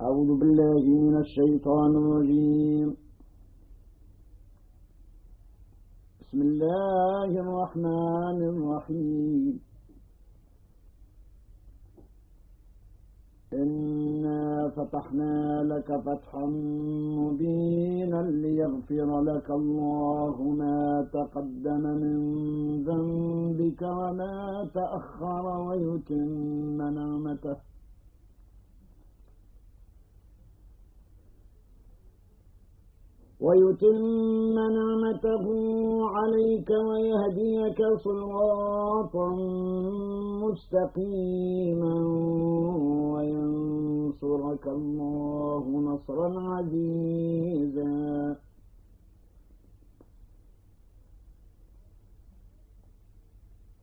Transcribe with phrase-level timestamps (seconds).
[0.00, 2.88] أعوذ بالله من الشيطان الرجيم.
[6.20, 9.60] بسم الله الرحمن الرحيم.
[13.52, 15.36] إنا فتحنا
[15.72, 16.46] لك فتحا
[17.20, 22.18] مبينا ليغفر لك الله ما تقدم من
[22.88, 24.36] ذنبك وما
[24.74, 27.56] تأخر ويتم نعمته.
[33.40, 35.44] ويتم نعمته
[36.16, 39.28] عليك ويهديك صراطا
[40.44, 41.96] مستقيما
[43.12, 47.90] وينصرك الله نصرا عزيزا.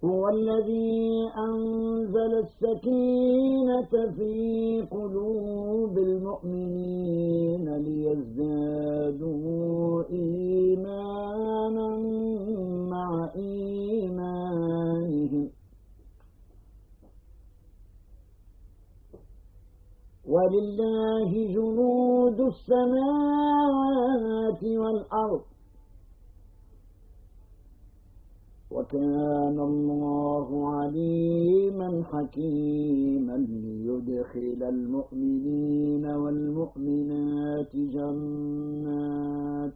[0.05, 9.23] هو الذي أنزل السكينة في قلوب المؤمنين ليزدادوا
[10.09, 11.97] إيمانا
[12.89, 14.37] مع إيمانهم.
[20.29, 23.83] ولله جنود السماوات
[24.63, 25.41] والأرض.
[28.87, 39.73] وكان الله عليما حكيما ليدخل المؤمنين والمؤمنات جنات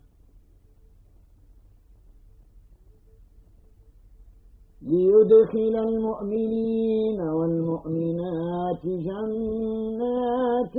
[4.82, 10.76] ليدخل المؤمنين والمؤمنات جنات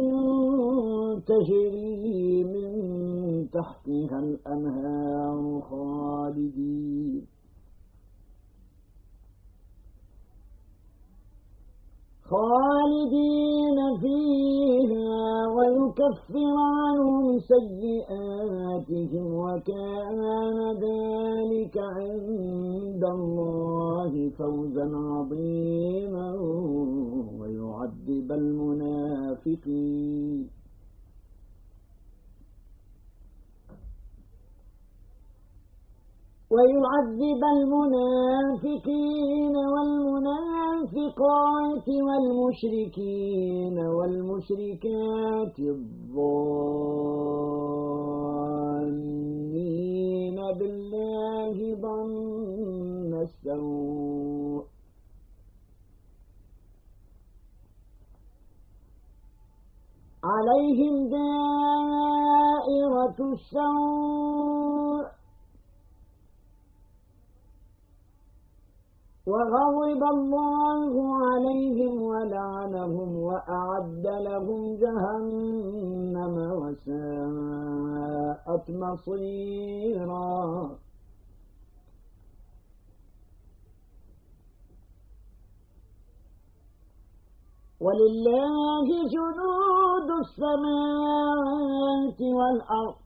[1.27, 2.72] تجري من
[3.50, 7.31] تحتها الأنهار خالدين
[12.33, 15.16] خالدين فيها
[15.56, 20.20] ويكفر عنهم سيئاتهم وكان
[20.86, 26.28] ذلك عند الله فوزا عظيما
[27.41, 30.02] ويعذب المنافقين.
[37.03, 41.07] ويعذب المنافقين والمنافقات
[42.07, 46.39] والمشركين والمشركات الظانين
[50.59, 54.65] بالله ظن السوء.
[60.25, 61.99] عليهم دائرة
[63.33, 64.72] السوء.
[69.32, 70.93] وغضب الله
[71.25, 80.41] عليهم ولعنهم وأعد لهم جهنم وساءت مصيرا.
[87.81, 92.98] ولله جنود السماوات والأرض.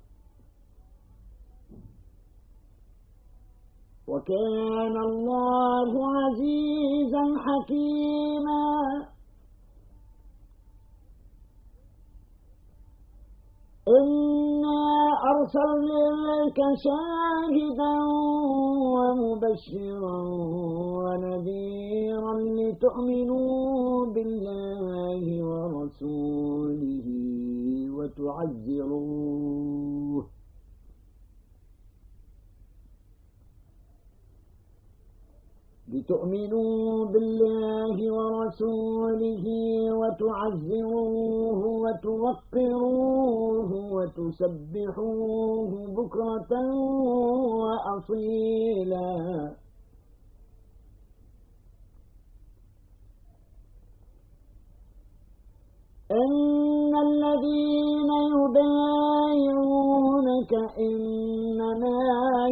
[4.09, 8.65] وكان الله عزيزا حكيما.
[13.89, 14.85] إنا
[15.33, 17.95] أرسلناك شاهدا
[18.95, 20.21] ومبشرا
[21.03, 27.07] ونذيرا لتؤمنوا بالله ورسوله
[27.97, 29.96] وتعزروه
[36.07, 39.47] لتؤمنوا بالله ورسوله
[40.01, 46.53] وتعزروه وتوقروه وتسبحوه بكرة
[47.63, 49.11] وأصيلا.
[56.11, 59.73] إن الذين يبايعونك
[60.79, 61.99] إنما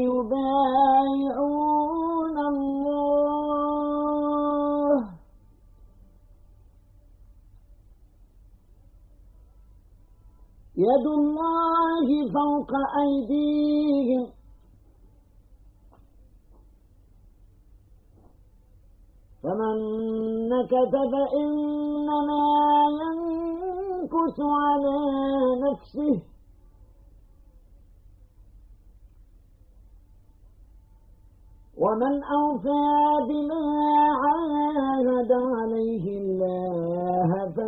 [0.09, 1.64] يبايعون
[10.91, 12.71] يد الله فوق
[13.03, 14.25] أيديهم.
[19.43, 19.77] فمن
[20.53, 22.45] نكث فإنما
[23.03, 24.97] ينكث على
[25.65, 26.17] نفسه.
[31.83, 32.85] ومن أوفى
[33.29, 33.64] بما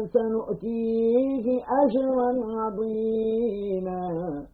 [0.07, 1.47] الله فسنؤتيه
[1.85, 2.31] أجرا
[2.61, 4.47] عظيما.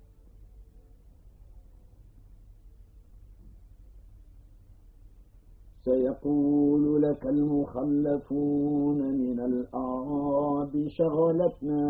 [5.85, 11.85] سيقول لك المخلفون من الأعراب شغلتنا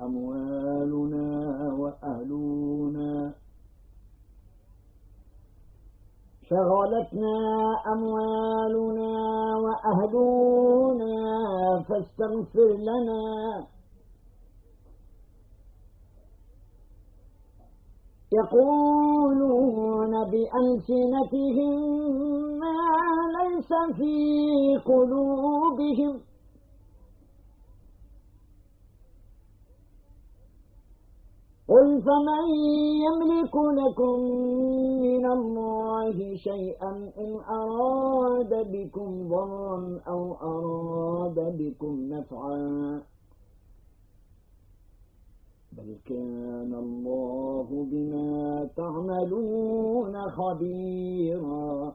[0.00, 1.28] أموالنا
[1.72, 3.34] وأهلنا.
[6.50, 7.36] شغلتنا
[7.92, 9.12] أموالنا
[9.64, 11.29] وأهلنا.
[11.90, 13.66] فاستغفر لنا.
[18.32, 21.74] يقولون بألسنتهم
[22.58, 22.80] ما
[23.38, 24.16] ليس في
[24.84, 26.29] قلوبهم.
[31.70, 32.44] قل فمن
[33.06, 34.20] يملك لكم
[35.06, 43.02] من الله شيئا إن أراد بكم ضرا أو أراد بكم نفعا
[45.72, 51.94] بل كان الله بما تعملون خبيرا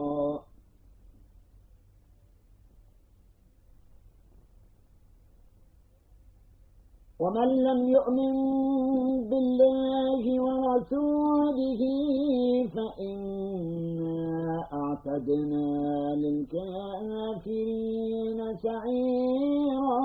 [7.21, 8.33] ومن لم يؤمن
[9.29, 11.81] بالله ورسوله
[12.75, 14.21] فإنا
[14.73, 15.67] أعتدنا
[16.23, 20.01] للكافرين سعيرا.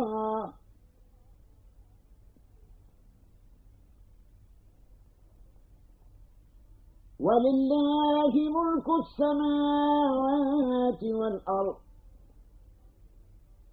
[7.20, 11.76] ولله ملك السماوات والأرض.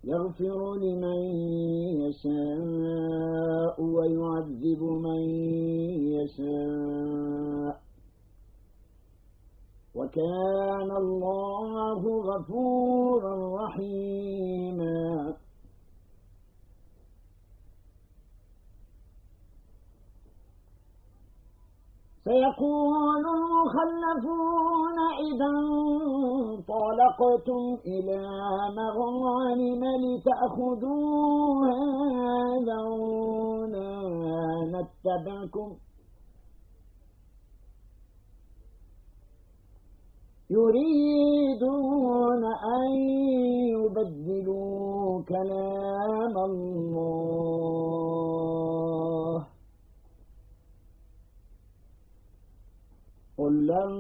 [0.04, 1.22] يغفر لمن
[2.02, 5.22] يشاء ويعذب من
[6.20, 7.80] يشاء.
[9.96, 15.36] وكان الله غفورا رحيما.
[22.24, 24.98] سيقول المخلفون
[25.28, 25.50] إذا
[26.56, 28.22] انطلقتم إلى
[28.80, 31.82] مغانم لتأخذوها
[32.68, 33.90] ذرونا
[34.74, 35.70] نتبعكم.
[40.50, 42.44] يريدون
[42.76, 42.90] أن
[43.76, 48.03] يبدلوا كلام الله.
[53.38, 53.92] قل لن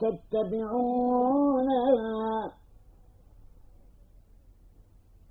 [0.00, 1.82] تتبعونا.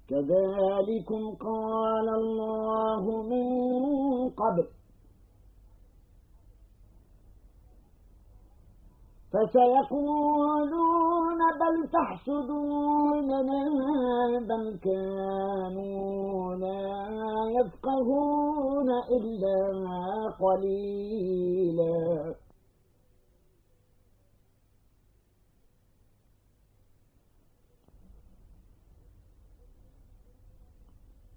[0.10, 3.46] كذلكم قال الله من
[4.30, 4.68] قبل.
[9.34, 10.78] فسيقولون
[11.62, 13.62] بل تحسدوننا
[14.50, 16.84] بل كانوا لا
[17.60, 19.58] يفقهون إلا
[20.40, 22.36] قليلا.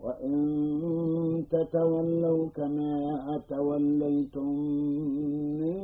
[0.00, 4.48] وإن تتولوا كما توليتم
[5.60, 5.78] من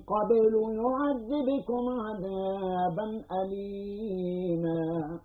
[0.00, 5.20] قبل يعذبكم عذابا أليما.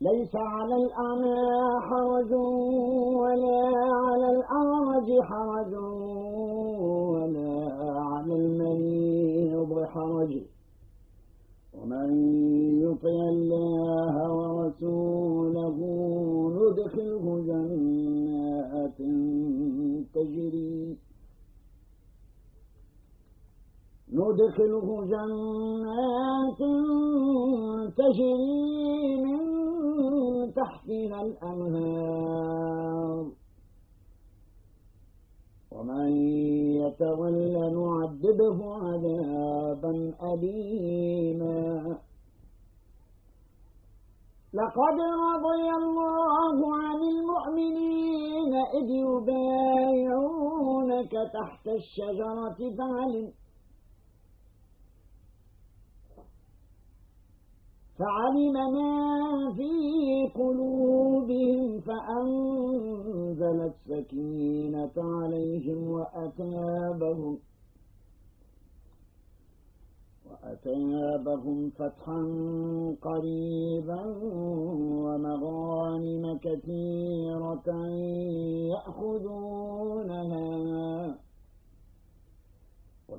[0.00, 1.40] ليس على الأعمى
[1.80, 2.32] حرج
[3.22, 3.62] ولا
[4.04, 5.72] على الأعرج حرج.
[10.20, 10.34] حرج
[11.74, 12.10] ومن
[12.84, 15.76] يطع الله ورسوله
[16.56, 18.98] ندخله جنات
[20.14, 20.78] تجري
[24.12, 26.60] ندخله جنات
[27.98, 29.40] تجري من
[30.52, 33.24] تحتها الأنهار.
[35.80, 36.12] ومن
[36.76, 37.36] يتول
[37.72, 39.92] نعذبه عذابا
[40.32, 41.98] أليما.
[44.54, 44.98] لقد
[45.30, 50.50] رضي الله عن المؤمنين إذ يبايعونك
[51.12, 53.26] تحت الشجرة فعلم
[58.00, 59.72] فعلم ما في
[60.34, 67.38] قلوبهم فأنزل السكينة عليهم وأتابهم
[70.30, 72.20] وأتابهم فتحا
[73.02, 74.02] قريبا
[75.04, 77.68] ومغانم كثيرة
[78.72, 80.48] يأخذونها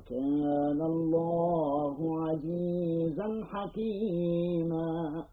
[0.02, 1.96] وكان الله
[2.28, 5.24] عزيزا حكيما.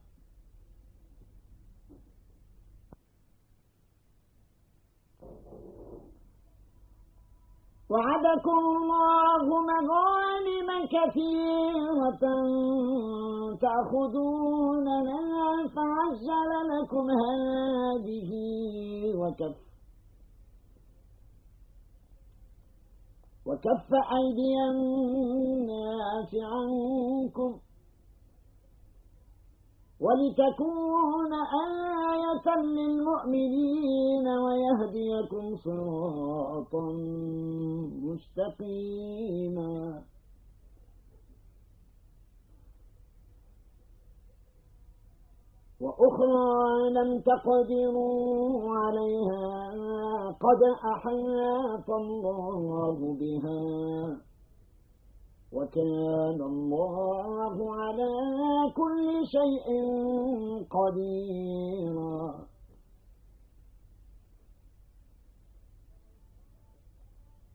[7.90, 12.24] وعدكم الله مغانم كثيرة
[13.62, 15.12] تأخذونها
[15.76, 18.32] فعجل لكم هذه
[19.16, 19.69] وكف
[23.50, 27.52] وكف أيدي الناس عنكم
[30.00, 31.34] ولتكون
[32.14, 36.86] آية للمؤمنين ويهديكم صراطا
[38.06, 39.74] مستقيما.
[45.82, 49.50] وأخرى لم تقدروا عليها
[50.40, 50.62] قد
[50.94, 53.60] أحاط الله بها
[55.54, 58.12] وكان الله على
[58.76, 59.68] كل شيء
[60.72, 62.49] قديرا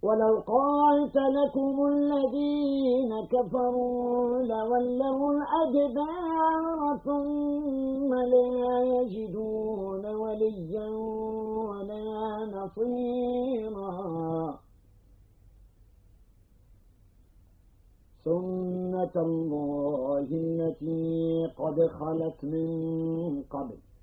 [0.05, 8.51] ولو قاتلكم الذين كفروا لولوا الأدبار ثم لا
[8.95, 10.89] يجدون وليا
[11.71, 12.05] ولا
[12.57, 13.95] نصيرا.
[18.25, 23.94] سنة الله التي قد خلت من قبل.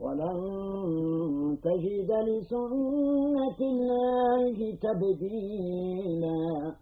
[0.00, 6.74] ولن تجد لسنة الله تبديلا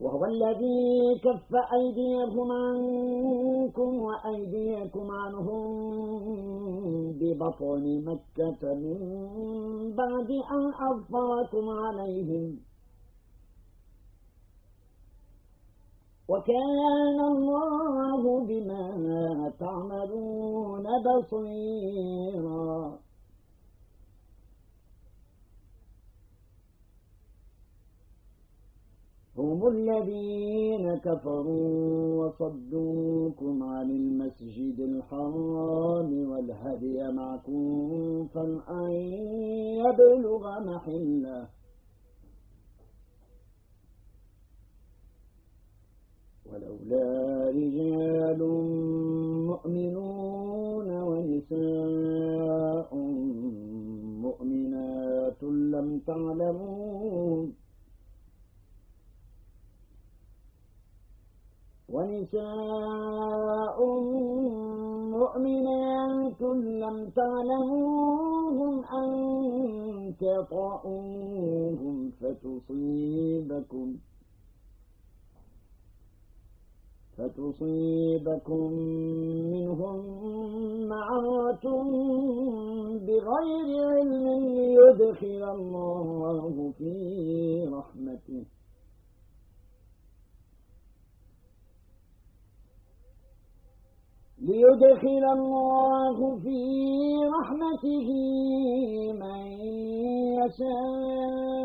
[0.00, 5.62] وهو الذي كف أيديكم عنكم وأيديكم عنهم
[7.12, 8.98] ببطن مكة من
[9.96, 12.58] بعد أن أظفركم عليهم
[16.28, 22.98] وكان الله بما تعملون بصيرا.
[29.38, 38.90] هم الذين كفروا وصدوكم عن المسجد الحرام والهدي معكوفا أن
[39.84, 41.48] يبلغ محله.
[46.54, 48.40] ولولا رجال
[49.50, 52.90] مؤمنون ونساء
[54.24, 57.54] مؤمنات لم تعلمون.
[61.88, 63.78] ونساء
[65.18, 66.40] مؤمنات
[66.82, 69.10] لم تعلموهم أن
[70.20, 73.96] تطعوهم فتصيبكم
[77.18, 78.72] فتصيبكم
[79.52, 79.98] منهم
[80.88, 81.66] معرة
[83.06, 86.94] بغير علم ليدخل الله في
[87.72, 88.44] رحمته.
[94.38, 96.60] ليدخل الله في
[97.36, 98.08] رحمته
[99.12, 99.46] من
[100.38, 101.64] يشاء.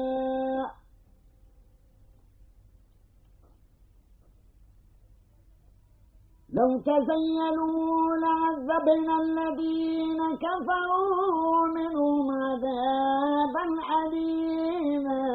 [6.53, 13.65] لو تزينوا لعذبنا الذين كفروا منهم عذابا
[14.05, 15.25] أليما.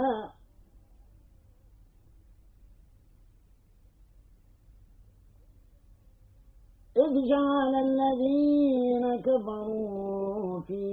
[6.96, 10.84] إذ جعل الذين كفروا في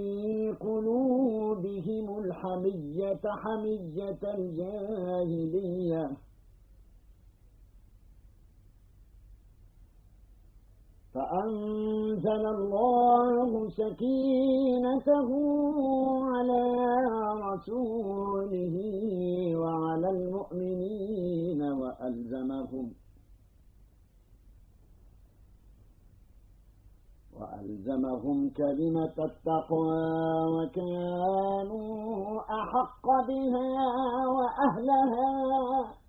[0.59, 6.03] قلوبهم الحمية حمية الجاهلية.
[11.13, 15.30] فأنزل الله سكينته
[16.36, 16.63] على
[17.51, 18.75] رسوله
[19.56, 22.91] وعلى المؤمنين وألزمهم
[27.34, 30.06] وألزمهم كلمة التقوى
[30.56, 33.68] وكانوا أحق بها
[34.36, 36.00] وأهلها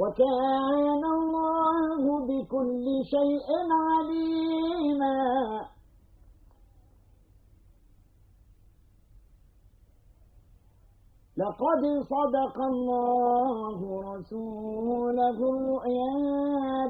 [0.00, 3.48] وكان الله بكل شيء
[3.88, 5.18] عليما.
[11.36, 13.78] لقد صدق الله
[14.12, 16.14] رسوله الرؤيا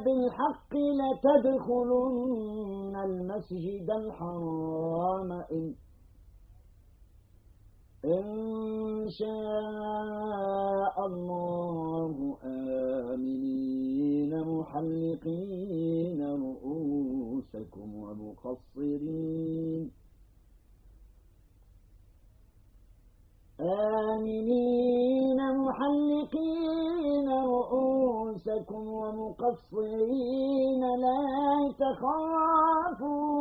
[0.04, 5.30] بالحق لتدخلن المسجد الحرام.
[5.52, 5.64] إن
[8.04, 19.90] إن شاء الله آمنين محلقين رؤوسكم ومقصرين.
[23.60, 31.20] آمنين محلقين رؤوسكم ومقصرين لا
[31.82, 33.40] تخافون.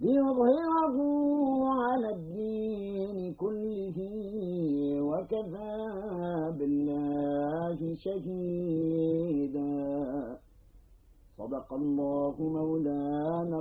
[0.00, 0.96] ليظهره
[1.68, 3.98] على الدين كله
[5.00, 5.76] وكفى
[6.58, 9.70] بالله شهيدا.
[11.38, 13.56] صدق الله مولانا